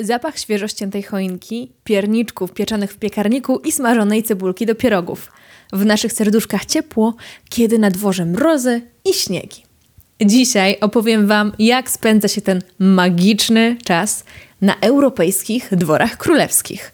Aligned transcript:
Zapach 0.00 0.38
świeżo 0.38 0.68
ściętej 0.68 1.02
choinki, 1.02 1.72
pierniczków 1.84 2.52
pieczonych 2.52 2.92
w 2.92 2.96
piekarniku 2.96 3.58
i 3.58 3.72
smażonej 3.72 4.22
cebulki 4.22 4.66
do 4.66 4.74
pierogów. 4.74 5.32
W 5.72 5.84
naszych 5.84 6.12
serduszkach 6.12 6.64
ciepło, 6.64 7.14
kiedy 7.48 7.78
na 7.78 7.90
dworze 7.90 8.26
mrozy 8.26 8.82
i 9.04 9.14
śniegi. 9.14 9.62
Dzisiaj 10.22 10.76
opowiem 10.80 11.26
Wam, 11.26 11.52
jak 11.58 11.90
spędza 11.90 12.28
się 12.28 12.40
ten 12.40 12.62
magiczny 12.78 13.76
czas 13.84 14.24
na 14.60 14.74
europejskich 14.80 15.68
dworach 15.72 16.16
królewskich. 16.16 16.92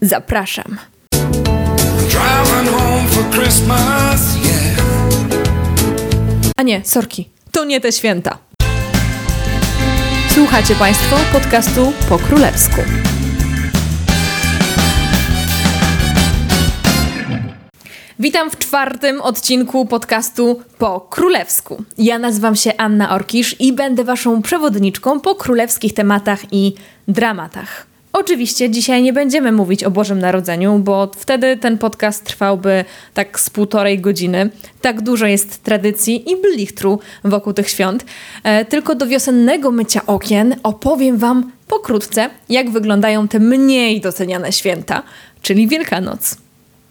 Zapraszam. 0.00 0.78
A 6.56 6.62
nie, 6.62 6.84
sorki, 6.84 7.28
to 7.52 7.64
nie 7.64 7.80
te 7.80 7.92
święta. 7.92 8.38
Słuchacie 10.36 10.74
Państwo 10.74 11.16
podcastu 11.32 11.92
po 12.08 12.18
królewsku. 12.18 12.80
Witam 18.18 18.50
w 18.50 18.58
czwartym 18.58 19.20
odcinku 19.20 19.86
podcastu 19.86 20.60
po 20.78 21.00
królewsku. 21.00 21.84
Ja 21.98 22.18
nazywam 22.18 22.56
się 22.56 22.76
Anna 22.76 23.10
Orkisz 23.14 23.60
i 23.60 23.72
będę 23.72 24.04
Waszą 24.04 24.42
przewodniczką 24.42 25.20
po 25.20 25.34
królewskich 25.34 25.94
tematach 25.94 26.52
i 26.52 26.74
dramatach. 27.08 27.86
Oczywiście 28.18 28.70
dzisiaj 28.70 29.02
nie 29.02 29.12
będziemy 29.12 29.52
mówić 29.52 29.84
o 29.84 29.90
Bożym 29.90 30.18
Narodzeniu, 30.18 30.78
bo 30.78 31.10
wtedy 31.16 31.56
ten 31.56 31.78
podcast 31.78 32.24
trwałby 32.24 32.84
tak 33.14 33.40
z 33.40 33.50
półtorej 33.50 34.00
godziny. 34.00 34.50
Tak 34.80 35.02
dużo 35.02 35.26
jest 35.26 35.62
tradycji 35.62 36.30
i 36.30 36.36
blichtru 36.36 36.98
wokół 37.24 37.52
tych 37.52 37.68
świąt. 37.68 38.04
E, 38.42 38.64
tylko 38.64 38.94
do 38.94 39.06
wiosennego 39.06 39.70
mycia 39.70 40.06
okien 40.06 40.56
opowiem 40.62 41.16
Wam 41.16 41.52
pokrótce, 41.68 42.30
jak 42.48 42.70
wyglądają 42.70 43.28
te 43.28 43.38
mniej 43.38 44.00
doceniane 44.00 44.52
święta, 44.52 45.02
czyli 45.42 45.68
Wielkanoc. 45.68 46.45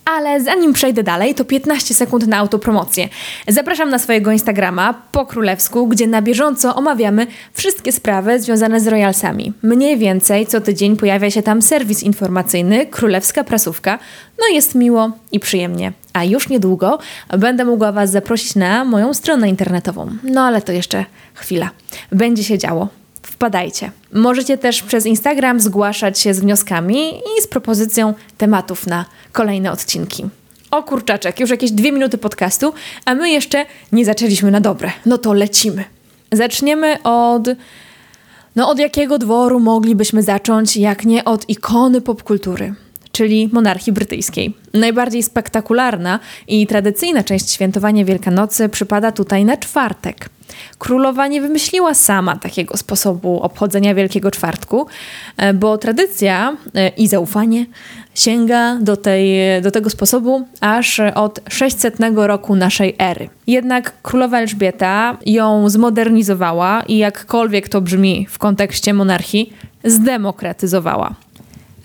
Ale 0.06 0.42
zanim 0.42 0.74
przejdę 0.74 1.04
dalej, 1.04 1.36
to 1.36 1.46
15 1.46 1.94
sekund 1.94 2.28
na 2.28 2.38
autopromocję. 2.38 3.10
Zapraszam 3.48 3.90
na 3.90 4.00
swojego 4.00 4.32
Instagrama 4.32 4.94
po 5.12 5.26
królewsku, 5.26 5.88
gdzie 5.88 6.08
na 6.08 6.22
bieżąco 6.22 6.76
omawiamy 6.76 7.28
wszystkie 7.54 7.92
sprawy 7.92 8.40
związane 8.40 8.80
z 8.80 8.88
royalsami. 8.88 9.54
Mniej 9.64 9.98
więcej 9.98 10.48
co 10.48 10.62
tydzień 10.62 10.98
pojawia 10.98 11.32
się 11.32 11.44
tam 11.44 11.62
serwis 11.62 12.04
informacyjny 12.04 12.86
Królewska 12.86 13.44
Prasówka. 13.44 14.00
No 14.40 14.48
jest 14.54 14.76
miło 14.76 15.12
i 15.32 15.40
przyjemnie. 15.40 15.94
A 16.14 16.24
już 16.24 16.50
niedługo 16.50 17.00
będę 17.38 17.66
mogła 17.66 17.92
Was 17.92 18.12
zaprosić 18.12 18.56
na 18.56 18.84
moją 18.84 19.14
stronę 19.14 19.50
internetową. 19.50 20.10
No 20.24 20.42
ale 20.42 20.62
to 20.62 20.72
jeszcze 20.72 21.06
chwila. 21.34 21.70
Będzie 22.12 22.44
się 22.44 22.58
działo 22.58 22.88
wpadajcie. 23.36 23.92
Możecie 24.14 24.58
też 24.58 24.84
przez 24.84 25.06
Instagram 25.06 25.60
zgłaszać 25.60 26.20
się 26.20 26.34
z 26.34 26.40
wnioskami 26.40 27.10
i 27.10 27.42
z 27.42 27.48
propozycją 27.48 28.14
tematów 28.38 28.88
na 28.88 29.06
kolejne 29.32 29.72
odcinki. 29.72 30.26
O 30.72 30.84
kurczaczek, 30.84 31.40
już 31.40 31.50
jakieś 31.50 31.72
dwie 31.72 31.92
minuty 31.92 32.18
podcastu, 32.18 32.74
a 33.06 33.16
my 33.16 33.30
jeszcze 33.30 33.66
nie 33.92 34.06
zaczęliśmy 34.06 34.52
na 34.52 34.62
dobre. 34.62 34.92
No 35.06 35.18
to 35.18 35.34
lecimy. 35.34 35.84
Zaczniemy 36.32 37.04
od. 37.04 37.48
No, 38.56 38.70
od 38.70 38.80
jakiego 38.80 39.18
dworu 39.18 39.60
moglibyśmy 39.60 40.24
zacząć, 40.24 40.78
jak 40.78 41.06
nie 41.06 41.26
od 41.26 41.50
ikony 41.50 42.02
popkultury, 42.02 42.74
czyli 43.12 43.50
monarchii 43.54 43.94
brytyjskiej. 43.94 44.54
Najbardziej 44.74 45.24
spektakularna 45.24 46.20
i 46.48 46.68
tradycyjna 46.68 47.24
część 47.24 47.52
świętowania 47.52 48.06
Wielkanocy 48.06 48.70
przypada 48.70 49.12
tutaj 49.12 49.46
na 49.46 49.58
czwartek. 49.58 50.30
Królowa 50.78 51.28
nie 51.28 51.42
wymyśliła 51.42 51.94
sama 51.94 52.36
takiego 52.36 52.78
sposobu 52.78 53.42
obchodzenia 53.42 53.96
Wielkiego 53.96 54.32
Czwartku, 54.32 54.88
e, 55.38 55.54
bo 55.54 55.78
tradycja 55.78 56.58
e, 56.76 56.88
i 56.88 57.08
zaufanie 57.08 57.66
sięga 58.16 58.78
do, 58.82 58.98
tej, 58.98 59.38
do 59.62 59.72
tego 59.72 59.90
sposobu 59.90 60.48
aż 60.62 61.00
od 61.16 61.40
600 61.50 61.96
roku 62.16 62.56
naszej 62.56 62.96
ery. 62.98 63.30
Jednak 63.48 63.94
królowa 64.02 64.40
Elżbieta 64.40 65.18
ją 65.26 65.70
zmodernizowała 65.70 66.84
i 66.88 66.98
jakkolwiek 66.98 67.70
to 67.70 67.82
brzmi 67.82 68.28
w 68.30 68.38
kontekście 68.38 68.94
monarchii, 68.94 69.54
zdemokratyzowała. 69.84 71.16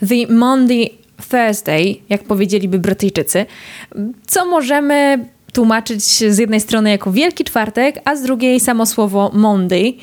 The 0.09 0.33
Monday 0.33 0.89
Thursday, 1.29 1.95
jak 2.09 2.23
powiedzieliby 2.23 2.79
Brytyjczycy, 2.79 3.45
co 4.27 4.45
możemy 4.45 5.25
tłumaczyć 5.53 6.03
z 6.03 6.37
jednej 6.37 6.59
strony 6.59 6.89
jako 6.89 7.11
Wielki 7.11 7.43
Czwartek, 7.43 8.01
a 8.05 8.15
z 8.15 8.21
drugiej 8.21 8.59
samo 8.59 8.85
słowo 8.85 9.31
Monday. 9.33 9.93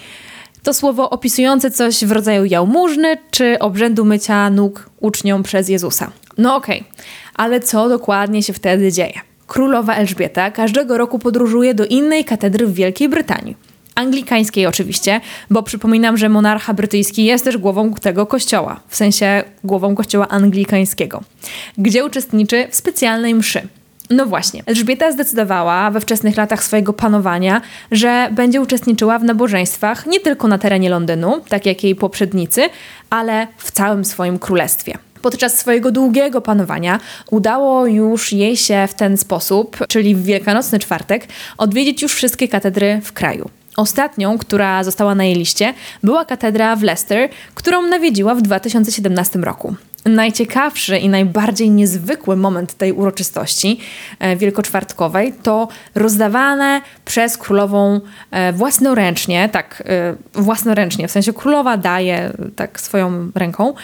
To 0.63 0.75
słowo 0.75 1.11
opisujące 1.11 1.71
coś 1.71 2.05
w 2.05 2.13
rodzaju 2.13 2.45
jałmużny 2.45 3.17
czy 3.31 3.59
obrzędu 3.59 4.05
mycia 4.05 4.51
nóg 4.51 4.91
uczniom 5.01 5.43
przez 5.43 5.69
Jezusa. 5.69 6.11
No 6.39 6.57
okej, 6.57 6.81
okay. 6.81 7.05
ale 7.35 7.61
co 7.61 7.89
dokładnie 7.89 8.43
się 8.43 8.53
wtedy 8.53 8.93
dzieje? 8.93 9.21
Królowa 9.47 9.95
Elżbieta 9.95 10.51
każdego 10.51 10.99
roku 10.99 11.19
podróżuje 11.19 11.75
do 11.75 11.87
innej 11.87 12.25
katedry 12.25 12.67
w 12.67 12.75
Wielkiej 12.75 13.09
Brytanii. 13.09 13.57
Anglikańskiej 13.95 14.67
oczywiście, 14.67 15.21
bo 15.51 15.63
przypominam, 15.63 16.17
że 16.17 16.29
monarcha 16.29 16.75
brytyjski 16.75 17.25
jest 17.25 17.45
też 17.45 17.59
głową 17.59 17.95
tego 17.95 18.27
kościoła, 18.27 18.81
w 18.89 18.97
sensie 18.97 19.45
głową 19.65 19.95
kościoła 19.95 20.29
anglikańskiego, 20.29 21.23
gdzie 21.79 22.05
uczestniczy 22.05 22.69
w 22.71 22.77
specjalnej 22.77 23.35
mszy. 23.35 23.69
No 24.11 24.27
właśnie, 24.27 24.63
Elżbieta 24.67 25.13
zdecydowała 25.13 25.91
we 25.91 26.01
wczesnych 26.01 26.37
latach 26.37 26.65
swojego 26.65 26.93
panowania, 26.93 27.61
że 27.91 28.29
będzie 28.33 28.61
uczestniczyła 28.61 29.19
w 29.19 29.25
nabożeństwach 29.25 30.07
nie 30.07 30.21
tylko 30.21 30.49
na 30.49 30.59
terenie 30.59 30.91
Londynu, 30.91 31.41
tak 31.49 31.67
jak 31.67 31.85
jej 31.85 31.95
poprzednicy, 31.95 32.63
ale 33.11 33.47
w 33.57 33.73
całym 33.73 34.05
swoim 34.05 34.39
królestwie. 34.39 34.99
Podczas 35.23 35.59
swojego 35.59 35.91
długiego 35.91 36.41
panowania 36.41 37.01
udało 37.31 37.87
już 37.87 38.33
jej 38.33 38.57
się 38.57 38.89
w 38.91 38.95
ten 38.95 39.17
sposób, 39.17 39.77
czyli 39.89 40.15
w 40.15 40.23
Wielkanocny 40.23 40.79
czwartek, 40.79 41.27
odwiedzić 41.59 42.03
już 42.03 42.15
wszystkie 42.15 42.49
katedry 42.49 43.01
w 43.05 43.13
kraju. 43.13 43.51
Ostatnią, 43.77 44.39
która 44.39 44.85
została 44.85 45.15
na 45.15 45.25
jej 45.25 45.35
liście, 45.35 45.75
była 46.03 46.25
katedra 46.25 46.77
w 46.77 46.83
Leicester, 46.83 47.29
którą 47.55 47.83
nawiedziła 47.83 48.35
w 48.35 48.43
2017 48.43 49.39
roku. 49.39 49.75
Najciekawszy 50.05 50.99
i 50.99 51.09
najbardziej 51.09 51.71
niezwykły 51.71 52.37
moment 52.37 52.75
tej 52.75 52.93
uroczystości 52.93 53.81
e, 54.19 54.37
wielkoczwartkowej 54.37 55.35
to 55.43 55.69
rozdawane 55.95 56.81
przez 57.05 57.39
królową 57.39 58.01
e, 58.31 58.53
własnoręcznie, 58.53 59.49
tak 59.49 59.83
e, 59.87 60.41
własnoręcznie, 60.43 61.09
w 61.09 61.11
sensie 61.11 61.33
królowa 61.33 61.77
daje 61.77 62.33
tak 62.57 62.81
swoją 62.81 63.31
ręką, 63.35 63.75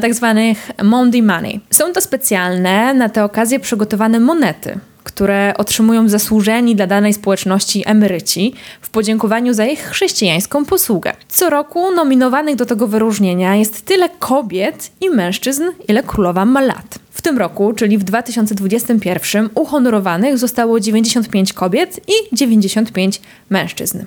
tak 0.00 0.14
zwanych 0.14 0.70
Monday 0.82 1.22
Money. 1.22 1.60
Są 1.70 1.92
to 1.92 2.00
specjalne 2.00 2.94
na 2.94 3.08
tę 3.08 3.24
okazję 3.24 3.60
przygotowane 3.60 4.20
monety 4.20 4.78
które 5.16 5.54
otrzymują 5.56 6.08
zasłużeni 6.08 6.76
dla 6.76 6.86
danej 6.86 7.14
społeczności 7.14 7.82
emeryci 7.86 8.54
w 8.80 8.90
podziękowaniu 8.90 9.54
za 9.54 9.64
ich 9.64 9.80
chrześcijańską 9.80 10.64
posługę. 10.64 11.12
Co 11.28 11.50
roku 11.50 11.92
nominowanych 11.92 12.56
do 12.56 12.66
tego 12.66 12.86
wyróżnienia 12.86 13.56
jest 13.56 13.84
tyle 13.84 14.08
kobiet 14.08 14.90
i 15.00 15.10
mężczyzn, 15.10 15.62
ile 15.88 16.02
królowa 16.02 16.44
ma 16.44 16.60
lat. 16.60 16.98
W 17.10 17.22
tym 17.22 17.38
roku, 17.38 17.72
czyli 17.72 17.98
w 17.98 18.04
2021, 18.04 19.48
uhonorowanych 19.54 20.38
zostało 20.38 20.80
95 20.80 21.52
kobiet 21.52 22.00
i 22.08 22.36
95 22.36 23.20
mężczyzn. 23.50 24.04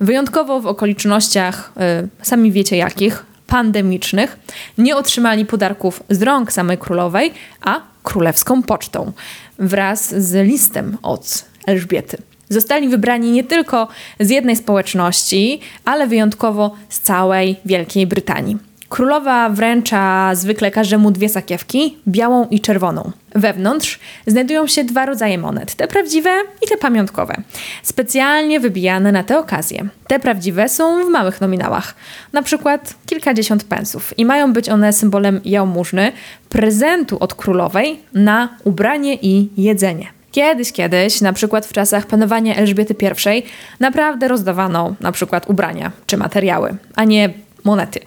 Wyjątkowo 0.00 0.60
w 0.60 0.66
okolicznościach, 0.66 1.72
y, 2.04 2.08
sami 2.22 2.52
wiecie 2.52 2.76
jakich, 2.76 3.26
pandemicznych, 3.46 4.38
nie 4.78 4.96
otrzymali 4.96 5.46
podarków 5.46 6.02
z 6.10 6.22
rąk 6.22 6.52
samej 6.52 6.78
królowej, 6.78 7.32
a 7.60 7.80
królewską 8.06 8.62
pocztą 8.62 9.12
wraz 9.58 10.14
z 10.14 10.46
listem 10.46 10.98
od 11.02 11.44
Elżbiety. 11.66 12.16
Zostali 12.48 12.88
wybrani 12.88 13.30
nie 13.30 13.44
tylko 13.44 13.88
z 14.20 14.30
jednej 14.30 14.56
społeczności, 14.56 15.60
ale 15.84 16.06
wyjątkowo 16.06 16.74
z 16.88 17.00
całej 17.00 17.56
Wielkiej 17.64 18.06
Brytanii. 18.06 18.56
Królowa 18.88 19.48
wręcza 19.48 20.34
zwykle 20.34 20.70
każdemu 20.70 21.10
dwie 21.10 21.28
sakiewki, 21.28 21.96
białą 22.08 22.48
i 22.48 22.60
czerwoną. 22.60 23.10
Wewnątrz 23.34 23.98
znajdują 24.26 24.66
się 24.66 24.84
dwa 24.84 25.06
rodzaje 25.06 25.38
monet, 25.38 25.74
te 25.74 25.88
prawdziwe 25.88 26.30
i 26.62 26.68
te 26.68 26.76
pamiątkowe, 26.76 27.36
specjalnie 27.82 28.60
wybijane 28.60 29.12
na 29.12 29.22
tę 29.22 29.38
okazję. 29.38 29.88
Te 30.06 30.18
prawdziwe 30.18 30.68
są 30.68 31.04
w 31.04 31.08
małych 31.08 31.40
nominałach, 31.40 31.94
na 32.32 32.42
przykład 32.42 32.94
kilkadziesiąt 33.06 33.64
pensów 33.64 34.18
i 34.18 34.24
mają 34.24 34.52
być 34.52 34.68
one 34.68 34.92
symbolem 34.92 35.40
jałmużny, 35.44 36.12
prezentu 36.48 37.18
od 37.20 37.34
królowej 37.34 38.00
na 38.14 38.48
ubranie 38.64 39.14
i 39.22 39.48
jedzenie. 39.56 40.06
Kiedyś, 40.32 40.72
kiedyś, 40.72 41.20
na 41.20 41.32
przykład 41.32 41.66
w 41.66 41.72
czasach 41.72 42.06
panowania 42.06 42.56
Elżbiety 42.56 42.94
I, 43.36 43.42
naprawdę 43.80 44.28
rozdawano 44.28 44.94
na 45.00 45.12
przykład 45.12 45.50
ubrania 45.50 45.92
czy 46.06 46.16
materiały, 46.16 46.76
a 46.94 47.04
nie 47.04 47.30
monety 47.64 48.00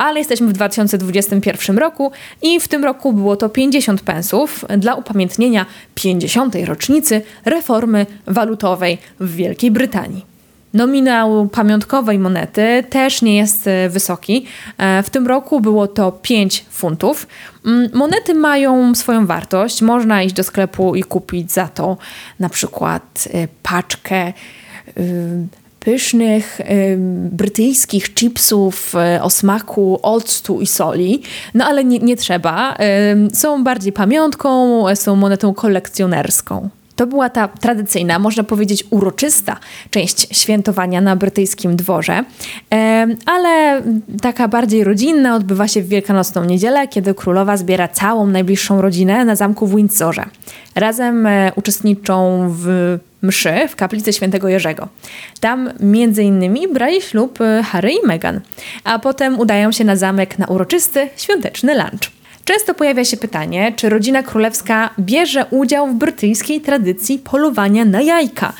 ale 0.00 0.18
jesteśmy 0.18 0.48
w 0.48 0.52
2021 0.52 1.78
roku 1.78 2.12
i 2.42 2.60
w 2.60 2.68
tym 2.68 2.84
roku 2.84 3.12
było 3.12 3.36
to 3.36 3.48
50 3.48 4.00
pensów 4.00 4.64
dla 4.78 4.94
upamiętnienia 4.94 5.66
50. 5.94 6.56
rocznicy 6.64 7.22
reformy 7.44 8.06
walutowej 8.26 8.98
w 9.20 9.34
Wielkiej 9.34 9.70
Brytanii. 9.70 10.26
Nominał 10.74 11.48
pamiątkowej 11.48 12.18
monety 12.18 12.84
też 12.90 13.22
nie 13.22 13.36
jest 13.36 13.66
e, 13.66 13.88
wysoki. 13.88 14.46
E, 14.78 15.02
w 15.02 15.10
tym 15.10 15.26
roku 15.26 15.60
było 15.60 15.86
to 15.86 16.12
5 16.12 16.64
funtów. 16.70 17.26
Mm, 17.66 17.90
monety 17.94 18.34
mają 18.34 18.94
swoją 18.94 19.26
wartość. 19.26 19.82
Można 19.82 20.22
iść 20.22 20.34
do 20.34 20.44
sklepu 20.44 20.94
i 20.94 21.02
kupić 21.02 21.52
za 21.52 21.68
to 21.68 21.96
na 22.38 22.48
przykład 22.48 23.28
e, 23.32 23.48
paczkę 23.62 24.32
pysznych 25.80 26.60
brytyjskich 27.30 28.14
chipsów 28.14 28.94
o 29.22 29.30
smaku 29.30 29.98
octu 30.02 30.60
i 30.60 30.66
soli, 30.66 31.22
no 31.54 31.64
ale 31.64 31.84
nie, 31.84 31.98
nie 31.98 32.16
trzeba. 32.16 32.76
są 33.32 33.64
bardziej 33.64 33.92
pamiątką, 33.92 34.84
są 34.94 35.16
monetą 35.16 35.54
kolekcjonerską. 35.54 36.68
To 37.00 37.06
była 37.06 37.30
ta 37.30 37.48
tradycyjna, 37.48 38.18
można 38.18 38.44
powiedzieć 38.44 38.84
uroczysta 38.90 39.56
część 39.90 40.38
świętowania 40.38 41.00
na 41.00 41.16
brytyjskim 41.16 41.76
dworze, 41.76 42.24
ale 43.26 43.82
taka 44.22 44.48
bardziej 44.48 44.84
rodzinna 44.84 45.34
odbywa 45.34 45.68
się 45.68 45.82
w 45.82 45.88
Wielkanocną 45.88 46.44
niedzielę, 46.44 46.88
kiedy 46.88 47.14
królowa 47.14 47.56
zbiera 47.56 47.88
całą 47.88 48.26
najbliższą 48.26 48.80
rodzinę 48.80 49.24
na 49.24 49.36
zamku 49.36 49.66
w 49.66 49.76
Windsorze. 49.76 50.24
Razem 50.74 51.26
e, 51.26 51.52
uczestniczą 51.56 52.46
w 52.58 52.98
mszy 53.22 53.68
w 53.68 53.76
kaplicy 53.76 54.12
świętego 54.12 54.48
Jerzego. 54.48 54.88
Tam 55.40 55.70
między 55.80 56.22
innymi 56.22 56.68
brali 56.68 57.02
ślub 57.02 57.40
e, 57.40 57.62
Harry 57.62 57.92
i 57.92 58.06
Meghan, 58.06 58.40
a 58.84 58.98
potem 58.98 59.40
udają 59.40 59.72
się 59.72 59.84
na 59.84 59.96
zamek 59.96 60.38
na 60.38 60.46
uroczysty, 60.46 61.08
świąteczny 61.16 61.74
lunch. 61.74 62.19
Często 62.52 62.74
pojawia 62.74 63.04
się 63.04 63.16
pytanie, 63.16 63.72
czy 63.76 63.88
rodzina 63.88 64.22
królewska 64.22 64.90
bierze 64.98 65.46
udział 65.50 65.86
w 65.86 65.94
brytyjskiej 65.94 66.60
tradycji 66.60 67.18
polowania 67.18 67.84
na 67.84 68.02
jajka, 68.02 68.52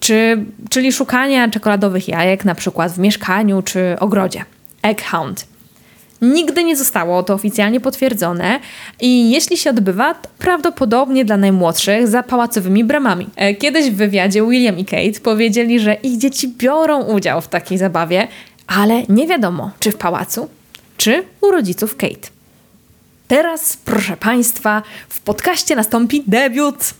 czy, 0.00 0.44
czyli 0.70 0.92
szukania 0.92 1.48
czekoladowych 1.48 2.08
jajek 2.08 2.44
na 2.44 2.54
przykład 2.54 2.92
w 2.92 2.98
mieszkaniu 2.98 3.62
czy 3.62 3.96
ogrodzie. 4.00 4.44
Egg 4.82 5.02
Hunt. 5.10 5.46
Nigdy 6.22 6.64
nie 6.64 6.76
zostało 6.76 7.22
to 7.22 7.34
oficjalnie 7.34 7.80
potwierdzone 7.80 8.60
i 9.00 9.30
jeśli 9.30 9.56
się 9.56 9.70
odbywa, 9.70 10.14
to 10.14 10.28
prawdopodobnie 10.38 11.24
dla 11.24 11.36
najmłodszych 11.36 12.08
za 12.08 12.22
pałacowymi 12.22 12.84
bramami. 12.84 13.26
E, 13.36 13.54
kiedyś 13.54 13.90
w 13.90 13.96
wywiadzie 13.96 14.42
William 14.42 14.78
i 14.78 14.84
Kate 14.84 15.20
powiedzieli, 15.22 15.80
że 15.80 15.94
ich 15.94 16.18
dzieci 16.18 16.48
biorą 16.48 17.02
udział 17.02 17.40
w 17.40 17.48
takiej 17.48 17.78
zabawie, 17.78 18.28
ale 18.66 19.02
nie 19.08 19.26
wiadomo, 19.26 19.70
czy 19.78 19.92
w 19.92 19.96
pałacu, 19.96 20.48
czy 20.96 21.24
u 21.40 21.50
rodziców 21.50 21.96
Kate. 21.96 22.39
Teraz, 23.30 23.76
proszę 23.76 24.16
Państwa, 24.16 24.82
w 25.08 25.20
podcaście 25.20 25.76
nastąpi 25.76 26.24
debiut. 26.26 26.94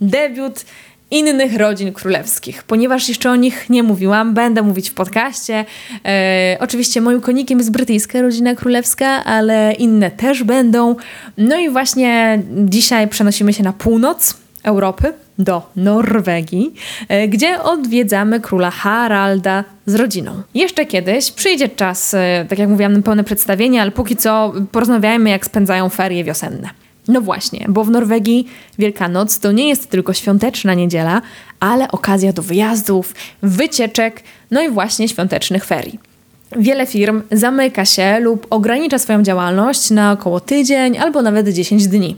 Debiut 0.00 0.64
innych 1.10 1.56
rodzin 1.56 1.92
królewskich. 1.92 2.62
Ponieważ 2.62 3.08
jeszcze 3.08 3.30
o 3.30 3.36
nich 3.36 3.70
nie 3.70 3.82
mówiłam, 3.82 4.34
będę 4.34 4.62
mówić 4.62 4.90
w 4.90 4.94
podcaście. 4.94 5.64
E, 6.04 6.56
oczywiście 6.60 7.00
moim 7.00 7.20
konikiem 7.20 7.58
jest 7.58 7.70
brytyjska 7.70 8.22
rodzina 8.22 8.54
królewska, 8.54 9.24
ale 9.24 9.72
inne 9.72 10.10
też 10.10 10.42
będą. 10.42 10.96
No 11.36 11.58
i 11.58 11.70
właśnie 11.70 12.42
dzisiaj 12.50 13.08
przenosimy 13.08 13.52
się 13.52 13.62
na 13.62 13.72
północ 13.72 14.36
Europy, 14.62 15.12
do 15.38 15.62
Norwegii, 15.76 16.74
e, 17.08 17.28
gdzie 17.28 17.62
odwiedzamy 17.62 18.40
króla 18.40 18.70
Haralda 18.70 19.64
z 19.86 19.94
rodziną. 19.94 20.42
Jeszcze 20.54 20.86
kiedyś 20.86 21.30
przyjdzie 21.30 21.68
czas, 21.68 22.14
e, 22.14 22.46
tak 22.48 22.58
jak 22.58 22.68
mówiłam, 22.68 22.92
na 22.92 23.02
pełne 23.02 23.24
przedstawienie, 23.24 23.82
ale 23.82 23.90
póki 23.90 24.16
co 24.16 24.52
porozmawiajmy, 24.72 25.30
jak 25.30 25.46
spędzają 25.46 25.88
ferie 25.88 26.24
wiosenne. 26.24 26.70
No 27.08 27.20
właśnie, 27.20 27.66
bo 27.68 27.84
w 27.84 27.90
Norwegii 27.90 28.48
Wielkanoc 28.78 29.38
to 29.38 29.52
nie 29.52 29.68
jest 29.68 29.90
tylko 29.90 30.12
świąteczna 30.12 30.74
niedziela, 30.74 31.22
ale 31.60 31.90
okazja 31.90 32.32
do 32.32 32.42
wyjazdów, 32.42 33.14
wycieczek, 33.42 34.22
no 34.50 34.62
i 34.62 34.70
właśnie 34.70 35.08
świątecznych 35.08 35.64
ferii. 35.64 35.98
Wiele 36.56 36.86
firm 36.86 37.22
zamyka 37.32 37.84
się 37.84 38.20
lub 38.20 38.46
ogranicza 38.50 38.98
swoją 38.98 39.22
działalność 39.22 39.90
na 39.90 40.12
około 40.12 40.40
tydzień 40.40 40.98
albo 40.98 41.22
nawet 41.22 41.48
10 41.48 41.88
dni. 41.88 42.16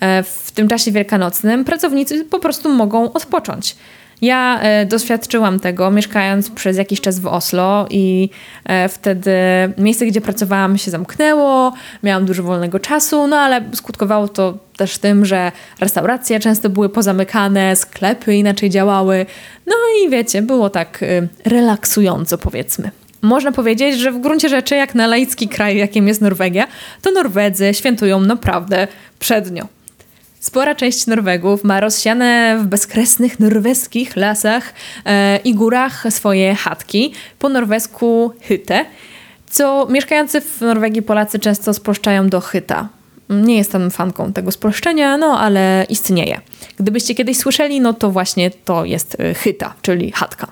E, 0.00 0.22
w 0.22 0.50
tym 0.50 0.68
czasie 0.68 0.92
wielkanocnym 0.92 1.64
pracownicy 1.64 2.24
po 2.24 2.38
prostu 2.38 2.68
mogą 2.68 3.12
odpocząć. 3.12 3.76
Ja 4.22 4.60
e, 4.60 4.86
doświadczyłam 4.86 5.60
tego, 5.60 5.90
mieszkając 5.90 6.50
przez 6.50 6.76
jakiś 6.76 7.00
czas 7.00 7.18
w 7.18 7.26
Oslo, 7.26 7.86
i 7.90 8.30
e, 8.64 8.88
wtedy 8.88 9.32
miejsce, 9.78 10.06
gdzie 10.06 10.20
pracowałam, 10.20 10.78
się 10.78 10.90
zamknęło, 10.90 11.72
miałam 12.02 12.24
dużo 12.24 12.42
wolnego 12.42 12.78
czasu, 12.78 13.26
no 13.26 13.36
ale 13.36 13.62
skutkowało 13.74 14.28
to 14.28 14.58
też 14.76 14.98
tym, 14.98 15.26
że 15.26 15.52
restauracje 15.80 16.40
często 16.40 16.70
były 16.70 16.88
pozamykane, 16.88 17.76
sklepy 17.76 18.34
inaczej 18.34 18.70
działały. 18.70 19.26
No 19.66 19.74
i 20.02 20.10
wiecie, 20.10 20.42
było 20.42 20.70
tak 20.70 21.04
relaksująco, 21.44 22.38
powiedzmy. 22.38 22.90
Można 23.22 23.52
powiedzieć, 23.52 23.98
że 23.98 24.12
w 24.12 24.20
gruncie 24.20 24.48
rzeczy, 24.48 24.76
jak 24.76 24.94
na 24.94 25.06
laicki 25.06 25.48
kraj, 25.48 25.76
jakim 25.76 26.08
jest 26.08 26.20
Norwegia, 26.20 26.66
to 27.02 27.10
Norwedzy 27.10 27.74
świętują 27.74 28.20
naprawdę 28.20 28.88
przednio. 29.18 29.79
Spora 30.40 30.74
część 30.74 31.06
Norwegów 31.06 31.64
ma 31.64 31.80
rozsiane 31.80 32.58
w 32.62 32.66
bezkresnych 32.66 33.40
norweskich 33.40 34.16
lasach 34.16 34.74
e, 35.04 35.36
i 35.36 35.54
górach 35.54 36.04
swoje 36.10 36.54
chatki, 36.54 37.12
po 37.38 37.48
norwesku 37.48 38.32
hyte, 38.40 38.84
co 39.50 39.86
mieszkający 39.90 40.40
w 40.40 40.60
Norwegii 40.60 41.02
Polacy 41.02 41.38
często 41.38 41.74
sproszczają 41.74 42.28
do 42.28 42.40
hyta. 42.40 42.88
Nie 43.30 43.56
jestem 43.56 43.90
fanką 43.90 44.32
tego 44.32 44.52
sproszczenia, 44.52 45.16
no 45.16 45.40
ale 45.40 45.86
istnieje. 45.88 46.40
Gdybyście 46.78 47.14
kiedyś 47.14 47.36
słyszeli, 47.36 47.80
no 47.80 47.94
to 47.94 48.10
właśnie 48.10 48.50
to 48.50 48.84
jest 48.84 49.20
e, 49.20 49.34
hyta, 49.34 49.74
czyli 49.82 50.12
chatka. 50.12 50.46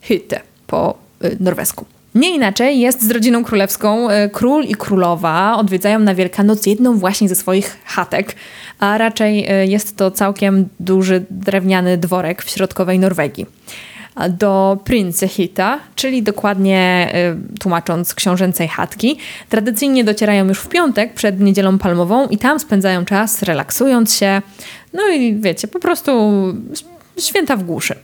Hyte 0.00 0.40
po 0.66 0.94
e, 1.20 1.30
norwesku. 1.40 1.84
Nie 2.14 2.34
inaczej 2.34 2.80
jest 2.80 3.02
z 3.02 3.10
rodziną 3.10 3.44
królewską. 3.44 4.10
E, 4.10 4.28
król 4.28 4.64
i 4.64 4.74
królowa 4.74 5.56
odwiedzają 5.56 5.98
na 5.98 6.14
Wielkanoc 6.14 6.66
jedną 6.66 6.98
właśnie 6.98 7.28
ze 7.28 7.34
swoich 7.34 7.76
chatek, 7.84 8.36
a 8.78 8.98
raczej 8.98 9.46
e, 9.48 9.66
jest 9.66 9.96
to 9.96 10.10
całkiem 10.10 10.68
duży 10.80 11.24
drewniany 11.30 11.98
dworek 11.98 12.42
w 12.42 12.50
środkowej 12.50 12.98
Norwegii. 12.98 13.46
Do 14.30 14.78
Princehita, 14.84 15.80
czyli 15.94 16.22
dokładnie 16.22 17.10
e, 17.12 17.36
tłumacząc 17.60 18.14
książęcej 18.14 18.68
chatki, 18.68 19.18
tradycyjnie 19.48 20.04
docierają 20.04 20.48
już 20.48 20.58
w 20.58 20.68
piątek 20.68 21.14
przed 21.14 21.40
niedzielą 21.40 21.78
palmową 21.78 22.28
i 22.28 22.38
tam 22.38 22.60
spędzają 22.60 23.04
czas 23.04 23.42
relaksując 23.42 24.16
się. 24.16 24.42
No 24.92 25.08
i 25.08 25.36
wiecie, 25.36 25.68
po 25.68 25.78
prostu 25.78 26.32
święta 27.18 27.56
w 27.56 27.62
głuszy. 27.62 27.94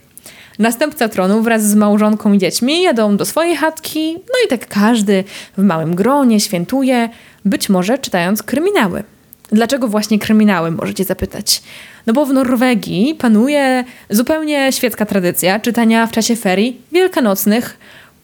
Następca 0.61 1.09
tronu 1.09 1.41
wraz 1.41 1.63
z 1.63 1.75
małżonką 1.75 2.33
i 2.33 2.37
dziećmi 2.37 2.81
jadą 2.81 3.17
do 3.17 3.25
swojej 3.25 3.55
chatki, 3.55 4.13
no 4.13 4.33
i 4.45 4.49
tak 4.49 4.67
każdy 4.67 5.23
w 5.57 5.63
małym 5.63 5.95
gronie 5.95 6.39
świętuje, 6.39 7.09
być 7.45 7.69
może 7.69 7.97
czytając 7.97 8.43
kryminały. 8.43 9.03
Dlaczego 9.51 9.87
właśnie 9.87 10.19
kryminały, 10.19 10.71
możecie 10.71 11.03
zapytać? 11.03 11.61
No 12.07 12.13
bo 12.13 12.25
w 12.25 12.33
Norwegii 12.33 13.15
panuje 13.15 13.83
zupełnie 14.09 14.71
świecka 14.71 15.05
tradycja 15.05 15.59
czytania 15.59 16.07
w 16.07 16.11
czasie 16.11 16.35
ferii 16.35 16.81
wielkanocnych, 16.91 17.77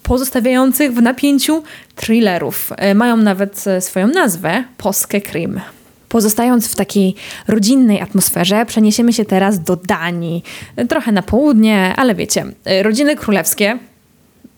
pozostawiających 0.03 0.93
w 0.93 1.01
napięciu 1.01 1.63
thrillerów. 1.95 2.73
E, 2.77 2.95
mają 2.95 3.17
nawet 3.17 3.67
e, 3.67 3.81
swoją 3.81 4.07
nazwę 4.07 4.63
Poske 4.77 5.21
Krim. 5.21 5.59
Pozostając 6.09 6.67
w 6.67 6.75
takiej 6.75 7.15
rodzinnej 7.47 8.01
atmosferze, 8.01 8.65
przeniesiemy 8.65 9.13
się 9.13 9.25
teraz 9.25 9.63
do 9.63 9.75
Danii. 9.75 10.43
Trochę 10.89 11.11
na 11.11 11.21
południe, 11.21 11.93
ale 11.97 12.15
wiecie, 12.15 12.45
rodziny 12.81 13.15
królewskie. 13.15 13.77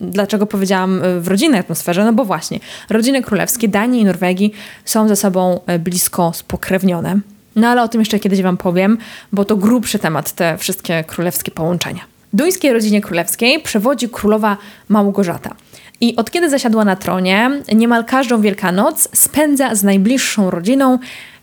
Dlaczego 0.00 0.46
powiedziałam 0.46 1.00
w 1.20 1.28
rodzinnej 1.28 1.60
atmosferze? 1.60 2.04
No 2.04 2.12
bo 2.12 2.24
właśnie, 2.24 2.60
rodziny 2.90 3.22
królewskie 3.22 3.68
Danii 3.68 4.00
i 4.00 4.04
Norwegii 4.04 4.52
są 4.84 5.08
ze 5.08 5.16
sobą 5.16 5.60
blisko 5.78 6.32
spokrewnione. 6.32 7.20
No 7.56 7.68
ale 7.68 7.82
o 7.82 7.88
tym 7.88 8.00
jeszcze 8.00 8.18
kiedyś 8.18 8.42
Wam 8.42 8.56
powiem, 8.56 8.98
bo 9.32 9.44
to 9.44 9.56
grubszy 9.56 9.98
temat, 9.98 10.32
te 10.32 10.58
wszystkie 10.58 11.04
królewskie 11.04 11.50
połączenia. 11.50 12.00
Duńskiej 12.32 12.72
rodzinie 12.72 13.00
królewskiej 13.00 13.60
przewodzi 13.60 14.08
królowa 14.08 14.56
Małgorzata. 14.88 15.54
I 16.00 16.16
od 16.16 16.30
kiedy 16.30 16.50
zasiadła 16.50 16.84
na 16.84 16.96
tronie, 16.96 17.50
niemal 17.74 18.04
każdą 18.04 18.40
Wielkanoc 18.40 19.08
spędza 19.12 19.74
z 19.74 19.84
najbliższą 19.84 20.50
rodziną 20.50 20.98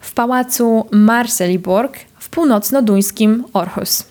w 0.08 0.14
pałacu 0.14 0.86
Marceliborg 0.92 2.00
w 2.20 2.30
północno-duńskim 2.30 3.44
Orhus. 3.54 4.04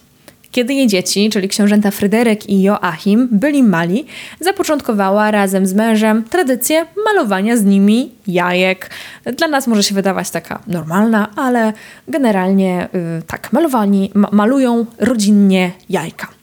Kiedy 0.51 0.75
jej 0.75 0.87
dzieci, 0.87 1.31
czyli 1.31 1.49
książęta 1.49 1.91
Fryderyk 1.91 2.49
i 2.49 2.63
Joachim, 2.63 3.29
byli 3.33 3.63
mali, 3.63 4.07
zapoczątkowała 4.41 5.31
razem 5.31 5.67
z 5.67 5.75
mężem 5.75 6.25
tradycję 6.25 6.87
malowania 7.05 7.57
z 7.57 7.65
nimi 7.65 8.13
jajek. 8.27 8.91
Dla 9.37 9.49
nas 9.49 9.67
może 9.67 9.83
się 9.83 9.95
wydawać 9.95 10.31
taka 10.31 10.59
normalna, 10.67 11.29
ale 11.37 11.73
generalnie 12.09 12.89
yy, 12.93 13.23
tak, 13.27 13.53
malowani, 13.53 14.11
ma 14.15 14.29
malują 14.33 14.87
rodzinnie 14.99 15.73
jajka. 15.89 16.36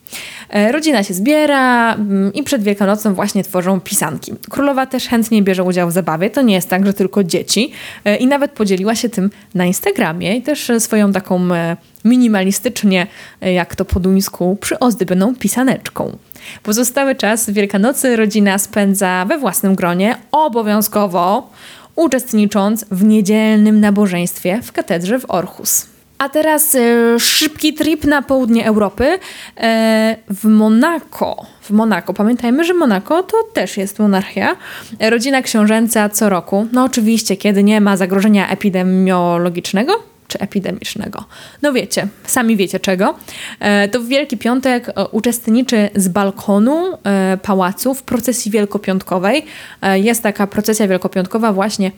E, 0.53 0.71
rodzina 0.71 1.03
się 1.03 1.13
zbiera 1.13 1.93
mm, 1.95 2.33
i 2.33 2.43
przed 2.43 2.63
Wielkanocą 2.63 3.13
właśnie 3.13 3.43
tworzą 3.43 3.81
pisanki. 3.81 4.33
Królowa 4.49 4.85
też 4.85 5.07
chętnie 5.07 5.41
bierze 5.41 5.63
udział 5.63 5.89
w 5.89 5.91
zabawie. 5.91 6.29
To 6.29 6.41
nie 6.41 6.53
jest 6.53 6.69
tak, 6.69 6.85
że 6.85 6.93
tylko 6.93 7.23
dzieci. 7.23 7.71
E, 8.05 8.15
I 8.15 8.27
nawet 8.27 8.51
podzieliła 8.51 8.95
się 8.95 9.09
tym 9.09 9.29
na 9.55 9.65
Instagramie 9.65 10.37
i 10.37 10.41
też 10.41 10.71
swoją 10.79 11.11
taką 11.11 11.53
e, 11.53 11.77
minimalistycznie, 12.05 13.07
jak 13.41 13.75
to 13.75 13.85
po 13.85 13.99
duńsku, 13.99 14.57
przyozdobioną 14.61 15.35
pisaneczką. 15.35 16.17
Pozostały 16.63 17.15
czas 17.15 17.49
Wielkanocy 17.49 18.15
rodzina 18.15 18.57
spędza 18.57 19.25
we 19.25 19.37
własnym 19.37 19.75
gronie, 19.75 20.15
obowiązkowo 20.31 21.49
uczestnicząc 21.95 22.85
w 22.91 23.03
niedzielnym 23.03 23.79
nabożeństwie 23.79 24.59
w 24.63 24.71
katedrze 24.71 25.19
w 25.19 25.25
Orchus. 25.27 25.92
A 26.23 26.29
teraz 26.29 26.75
e, 26.75 27.19
szybki 27.19 27.73
trip 27.73 28.05
na 28.05 28.21
południe 28.21 28.65
Europy. 28.65 29.19
E, 29.57 30.17
w 30.29 30.45
Monako. 30.45 31.45
W 31.61 31.71
Monako. 31.71 32.13
Pamiętajmy, 32.13 32.63
że 32.63 32.73
Monako 32.73 33.23
to 33.23 33.37
też 33.53 33.77
jest 33.77 33.99
monarchia. 33.99 34.55
Rodzina 34.99 35.41
książęca 35.41 36.09
co 36.09 36.29
roku. 36.29 36.67
No 36.71 36.83
oczywiście, 36.83 37.37
kiedy 37.37 37.63
nie 37.63 37.81
ma 37.81 37.97
zagrożenia 37.97 38.49
epidemiologicznego, 38.49 40.03
czy 40.33 40.39
epidemicznego. 40.39 41.23
No 41.61 41.73
wiecie, 41.73 42.07
sami 42.25 42.57
wiecie 42.57 42.79
czego. 42.79 43.15
E, 43.59 43.87
to 43.87 43.99
w 43.99 44.07
Wielki 44.07 44.37
Piątek 44.37 44.89
e, 44.89 45.07
uczestniczy 45.07 45.89
z 45.95 46.07
balkonu 46.07 46.97
e, 47.03 47.37
pałacu 47.41 47.93
w 47.93 48.03
procesji 48.03 48.51
wielkopiątkowej. 48.51 49.45
Jest 49.93 50.23
taka 50.23 50.47
procesja 50.47 50.87
wielkopiątkowa 50.87 51.53
właśnie 51.53 51.91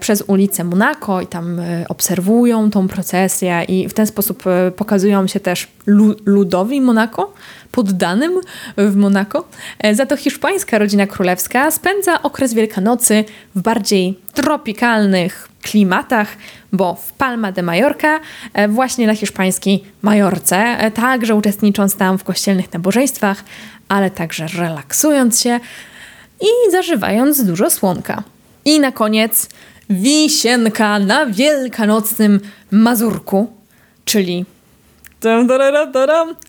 przez 0.00 0.24
ulicę 0.26 0.64
Monaco 0.64 1.20
i 1.20 1.26
tam 1.26 1.60
obserwują 1.88 2.70
tą 2.70 2.88
procesję 2.88 3.62
i 3.68 3.88
w 3.88 3.94
ten 3.94 4.06
sposób 4.06 4.44
pokazują 4.76 5.26
się 5.26 5.40
też 5.40 5.68
ludowi 6.26 6.80
Monako, 6.80 7.32
poddanym 7.72 8.40
w 8.76 8.96
Monako. 8.96 9.48
Za 9.92 10.06
to 10.06 10.16
hiszpańska 10.16 10.78
rodzina 10.78 11.06
królewska 11.06 11.70
spędza 11.70 12.22
okres 12.22 12.54
Wielkanocy 12.54 13.24
w 13.54 13.62
bardziej 13.62 14.18
tropikalnych 14.34 15.48
klimatach, 15.62 16.28
bo 16.72 16.94
w 16.94 17.12
Palma 17.12 17.52
de 17.52 17.62
Mallorca, 17.62 18.20
e, 18.52 18.68
właśnie 18.68 19.06
na 19.06 19.14
hiszpańskiej 19.14 19.84
Majorce, 20.02 20.56
e, 20.56 20.90
także 20.90 21.34
uczestnicząc 21.34 21.96
tam 21.96 22.18
w 22.18 22.24
kościelnych 22.24 22.72
nabożeństwach, 22.72 23.44
ale 23.88 24.10
także 24.10 24.46
relaksując 24.46 25.40
się 25.40 25.60
i 26.40 26.70
zażywając 26.72 27.44
dużo 27.44 27.70
słonka. 27.70 28.22
I 28.64 28.80
na 28.80 28.92
koniec 28.92 29.48
wisienka 29.90 30.98
na 30.98 31.26
wielkanocnym 31.26 32.40
Mazurku, 32.70 33.52
czyli 34.04 34.44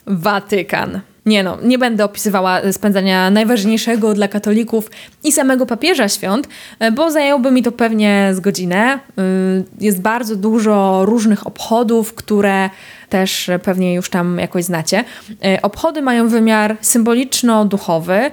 Watykan. 0.06 1.00
Nie 1.26 1.42
no, 1.42 1.58
nie 1.62 1.78
będę 1.78 2.04
opisywała 2.04 2.72
spędzania 2.72 3.30
najważniejszego 3.30 4.14
dla 4.14 4.28
katolików 4.28 4.90
i 5.24 5.32
samego 5.32 5.66
papieża 5.66 6.08
świąt, 6.08 6.48
e, 6.78 6.92
bo 6.92 7.10
zajęłoby 7.10 7.50
mi 7.50 7.62
to 7.62 7.72
pewnie 7.72 8.30
z 8.32 8.40
godzinę. 8.40 8.98
Y, 9.18 9.64
jest 9.80 10.00
bardzo 10.00 10.36
dużo 10.36 11.04
różnych 11.04 11.46
obchodów, 11.46 12.14
które 12.14 12.70
też 13.08 13.50
pewnie 13.62 13.94
już 13.94 14.10
tam 14.10 14.38
jakoś 14.38 14.64
znacie. 14.64 15.04
E, 15.44 15.62
obchody 15.62 16.02
mają 16.02 16.28
wymiar 16.28 16.76
symboliczno-duchowy, 16.80 18.20
E, 18.20 18.30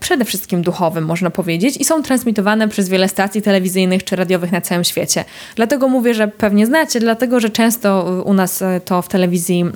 przede 0.00 0.24
wszystkim 0.24 0.62
duchowym, 0.62 1.04
można 1.04 1.30
powiedzieć, 1.30 1.76
i 1.76 1.84
są 1.84 2.02
transmitowane 2.02 2.68
przez 2.68 2.88
wiele 2.88 3.08
stacji 3.08 3.42
telewizyjnych 3.42 4.04
czy 4.04 4.16
radiowych 4.16 4.52
na 4.52 4.60
całym 4.60 4.84
świecie. 4.84 5.24
Dlatego 5.56 5.88
mówię, 5.88 6.14
że 6.14 6.28
pewnie 6.28 6.66
znacie, 6.66 7.00
dlatego 7.00 7.40
że 7.40 7.50
często 7.50 8.04
u 8.24 8.34
nas 8.34 8.62
e, 8.62 8.80
to 8.84 9.02
w 9.02 9.08
telewizji 9.08 9.60
mm, 9.60 9.74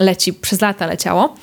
leci, 0.00 0.32
przez 0.32 0.60
lata 0.60 0.86
leciało. 0.86 1.36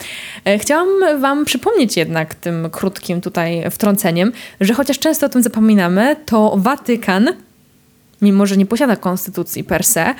E, 0.46 0.60
chciałam 0.60 0.88
Wam 1.20 1.46
przypomnieć 1.46 1.98
jednak 1.98 2.36
tym 2.36 2.70
krótkim 2.72 3.22
tutaj 3.22 3.72
wtrąceniem, 3.72 4.32
że 4.62 4.74
chociaż 4.74 5.00
często 5.00 5.26
o 5.26 5.30
tym 5.30 5.44
zapominamy, 5.44 6.16
to 6.26 6.54
Watykan, 6.58 7.30
mimo 8.22 8.46
że 8.46 8.58
nie 8.58 8.66
posiada 8.66 8.96
konstytucji 8.96 9.64
per 9.64 9.84
se, 9.84 10.16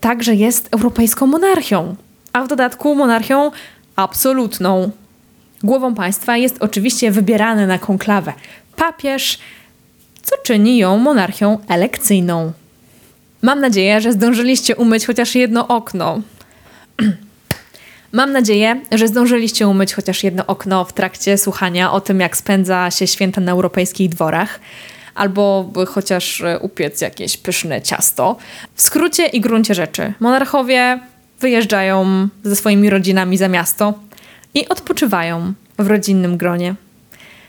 także 0.00 0.34
jest 0.34 0.68
europejską 0.74 1.26
monarchią, 1.26 1.96
a 2.32 2.42
w 2.44 2.48
dodatku 2.48 2.94
monarchią 2.94 3.50
absolutną. 3.96 4.90
Głową 5.62 5.94
państwa 5.94 6.36
jest 6.36 6.56
oczywiście 6.60 7.10
wybierany 7.10 7.66
na 7.66 7.78
konklawę 7.78 8.32
papież, 8.78 9.38
co 10.22 10.36
czyni 10.42 10.78
ją 10.78 10.98
monarchią 10.98 11.58
elekcyjną. 11.68 12.52
Mam 13.42 13.60
nadzieję, 13.60 14.00
że 14.00 14.12
zdążyliście 14.12 14.76
umyć 14.76 15.06
chociaż 15.06 15.34
jedno 15.34 15.68
okno. 15.68 16.20
Mam 18.12 18.32
nadzieję, 18.32 18.80
że 18.92 19.08
zdążyliście 19.08 19.68
umyć 19.68 19.94
chociaż 19.94 20.24
jedno 20.24 20.46
okno 20.46 20.84
w 20.84 20.92
trakcie 20.92 21.38
słuchania 21.38 21.92
o 21.92 22.00
tym, 22.00 22.20
jak 22.20 22.36
spędza 22.36 22.90
się 22.90 23.06
święta 23.06 23.40
na 23.40 23.52
europejskich 23.52 24.08
dworach, 24.10 24.60
albo 25.14 25.72
chociaż 25.88 26.40
e, 26.40 26.58
upiec 26.58 27.00
jakieś 27.00 27.36
pyszne 27.36 27.82
ciasto. 27.82 28.36
W 28.74 28.82
skrócie 28.82 29.26
i 29.26 29.40
gruncie 29.40 29.74
rzeczy, 29.74 30.12
monarchowie 30.20 31.00
wyjeżdżają 31.40 32.28
ze 32.44 32.56
swoimi 32.56 32.90
rodzinami 32.90 33.36
za 33.36 33.48
miasto, 33.48 33.94
i 34.58 34.68
odpoczywają 34.68 35.52
w 35.78 35.86
rodzinnym 35.86 36.36
gronie, 36.36 36.74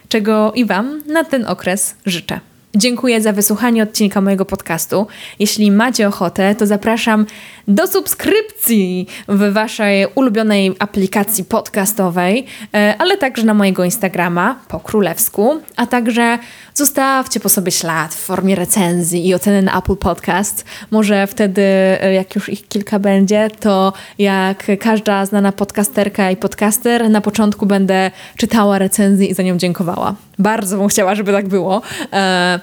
czego 0.10 0.52
i 0.56 0.66
Wam 0.66 1.02
na 1.08 1.24
ten 1.24 1.46
okres 1.46 1.96
życzę. 2.06 2.40
Dziękuję 2.80 3.22
za 3.22 3.34
wysłuchanie 3.34 3.84
odcinka 3.84 4.22
mojego 4.22 4.46
podcastu. 4.46 5.08
Jeśli 5.40 5.72
macie 5.72 6.08
ochotę, 6.08 6.56
to 6.56 6.68
zapraszam 6.68 7.26
do 7.68 7.88
subskrypcji 7.88 9.08
w 9.28 9.54
Waszej 9.54 10.08
ulubionej 10.16 10.76
aplikacji 10.80 11.44
podcastowej, 11.44 12.46
e, 12.74 12.96
ale 13.00 13.18
także 13.18 13.44
na 13.44 13.54
mojego 13.54 13.84
Instagrama 13.84 14.56
po 14.68 14.80
królewsku, 14.80 15.62
a 15.76 15.86
także 15.86 16.40
zostawcie 16.74 17.40
po 17.40 17.50
sobie 17.50 17.72
ślad 17.72 18.14
w 18.14 18.20
formie 18.20 18.56
recenzji 18.56 19.28
i 19.28 19.36
oceny 19.36 19.62
na 19.62 19.78
Apple 19.80 19.96
Podcast. 19.96 20.66
Może 20.92 21.28
wtedy, 21.28 21.62
e, 21.62 22.14
jak 22.14 22.36
już 22.36 22.50
ich 22.50 22.68
kilka 22.68 23.00
będzie, 23.00 23.50
to 23.60 23.94
jak 24.20 24.68
każda 24.80 25.26
znana 25.26 25.52
podcasterka 25.52 26.32
i 26.32 26.36
podcaster, 26.36 27.10
na 27.10 27.22
początku 27.22 27.66
będę 27.66 28.12
czytała 28.38 28.80
recenzję 28.80 29.28
i 29.28 29.34
za 29.34 29.44
nią 29.44 29.58
dziękowała. 29.58 30.16
Bardzo 30.40 30.78
bym 30.78 30.88
chciała, 30.88 31.16
żeby 31.16 31.32
tak 31.32 31.48
było. 31.48 31.82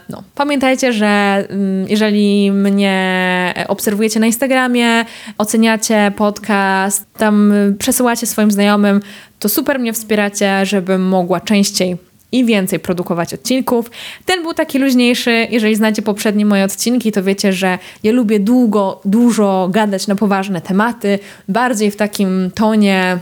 No. 0.08 0.22
Pamiętajcie, 0.34 0.92
że 0.92 1.06
mm, 1.48 1.88
jeżeli 1.88 2.52
mnie 2.52 3.54
obserwujecie 3.68 4.20
na 4.20 4.26
Instagramie, 4.26 5.04
oceniacie 5.38 6.12
podcast, 6.16 7.06
tam 7.18 7.52
przesyłacie 7.78 8.26
swoim 8.26 8.50
znajomym, 8.50 9.00
to 9.38 9.48
super 9.48 9.78
mnie 9.78 9.92
wspieracie, 9.92 10.66
żebym 10.66 11.08
mogła 11.08 11.40
częściej 11.40 11.96
i 12.32 12.44
więcej 12.44 12.78
produkować 12.78 13.34
odcinków. 13.34 13.90
Ten 14.24 14.42
był 14.42 14.54
taki 14.54 14.78
luźniejszy. 14.78 15.46
Jeżeli 15.50 15.76
znacie 15.76 16.02
poprzednie 16.02 16.46
moje 16.46 16.64
odcinki, 16.64 17.12
to 17.12 17.22
wiecie, 17.22 17.52
że 17.52 17.78
ja 18.02 18.12
lubię 18.12 18.40
długo, 18.40 19.00
dużo 19.04 19.68
gadać 19.70 20.06
na 20.06 20.14
poważne 20.14 20.60
tematy, 20.60 21.18
bardziej 21.48 21.90
w 21.90 21.96
takim 21.96 22.50
tonie. 22.54 23.18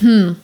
Hmm, 0.00 0.34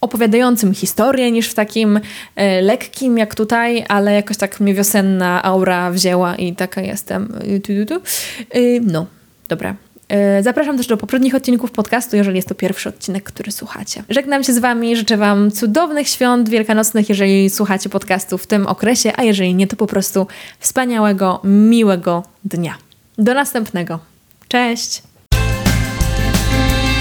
opowiadającym 0.00 0.74
historię 0.74 1.32
niż 1.32 1.48
w 1.48 1.54
takim 1.54 2.00
e, 2.36 2.62
lekkim 2.62 3.18
jak 3.18 3.34
tutaj, 3.34 3.84
ale 3.88 4.12
jakoś 4.12 4.36
tak 4.36 4.60
mnie 4.60 4.74
wiosenna 4.74 5.42
aura 5.42 5.90
wzięła 5.90 6.36
i 6.36 6.54
taka 6.54 6.80
jestem. 6.80 7.32
E, 8.50 8.60
no, 8.80 9.06
dobra. 9.48 9.76
E, 10.08 10.42
zapraszam 10.42 10.76
też 10.76 10.86
do 10.86 10.96
poprzednich 10.96 11.34
odcinków 11.34 11.70
podcastu, 11.70 12.16
jeżeli 12.16 12.36
jest 12.36 12.48
to 12.48 12.54
pierwszy 12.54 12.88
odcinek, 12.88 13.24
który 13.24 13.52
słuchacie. 13.52 14.02
Żegnam 14.08 14.44
się 14.44 14.52
z 14.52 14.58
Wami, 14.58 14.96
życzę 14.96 15.16
Wam 15.16 15.50
cudownych 15.50 16.08
świąt 16.08 16.48
wielkanocnych, 16.48 17.08
jeżeli 17.08 17.50
słuchacie 17.50 17.88
podcastu 17.88 18.38
w 18.38 18.46
tym 18.46 18.66
okresie, 18.66 19.12
a 19.16 19.22
jeżeli 19.22 19.54
nie, 19.54 19.66
to 19.66 19.76
po 19.76 19.86
prostu 19.86 20.26
wspaniałego, 20.58 21.40
miłego 21.44 22.22
dnia. 22.44 22.74
Do 23.18 23.34
następnego. 23.34 23.98
Cześć! 24.48 25.02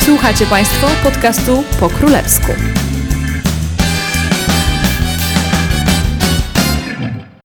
Słuchacie 0.06 0.46
Państwo 0.46 0.88
podcastu 1.04 1.64
po 1.80 1.90
królewsku. 1.90 2.52